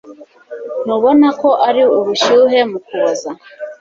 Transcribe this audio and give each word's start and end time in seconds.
Ntubona 0.85 1.27
ko 1.41 1.49
ari 1.67 1.81
ubushyuhe 1.97 2.59
mu 2.69 2.77
Kuboza 2.85 3.29